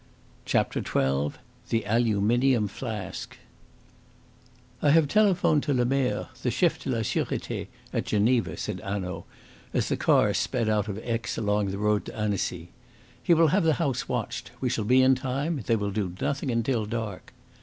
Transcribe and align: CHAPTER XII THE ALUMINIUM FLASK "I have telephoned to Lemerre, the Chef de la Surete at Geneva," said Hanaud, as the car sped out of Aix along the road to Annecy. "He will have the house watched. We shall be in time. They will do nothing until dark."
CHAPTER 0.45 0.81
XII 0.83 1.37
THE 1.69 1.85
ALUMINIUM 1.85 2.69
FLASK 2.69 3.37
"I 4.81 4.89
have 4.89 5.07
telephoned 5.07 5.61
to 5.61 5.75
Lemerre, 5.75 6.29
the 6.41 6.49
Chef 6.49 6.79
de 6.83 6.89
la 6.89 7.03
Surete 7.03 7.67
at 7.93 8.07
Geneva," 8.07 8.57
said 8.57 8.79
Hanaud, 8.79 9.25
as 9.75 9.89
the 9.89 9.97
car 9.97 10.33
sped 10.33 10.67
out 10.67 10.87
of 10.87 10.97
Aix 11.03 11.37
along 11.37 11.67
the 11.67 11.77
road 11.77 12.05
to 12.05 12.15
Annecy. 12.17 12.71
"He 13.21 13.35
will 13.35 13.49
have 13.49 13.63
the 13.63 13.73
house 13.75 14.09
watched. 14.09 14.49
We 14.59 14.69
shall 14.69 14.85
be 14.85 15.03
in 15.03 15.13
time. 15.13 15.61
They 15.67 15.75
will 15.75 15.91
do 15.91 16.15
nothing 16.19 16.49
until 16.49 16.87
dark." 16.87 17.31